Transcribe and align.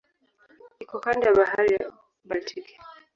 Iko 0.83 0.95
kando 1.03 1.23
ya 1.27 1.35
Bahari 1.37 1.71
ya 1.77 1.85
Baltiki. 2.27 2.75